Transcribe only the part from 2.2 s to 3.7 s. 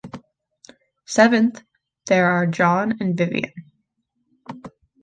are John and Vivian.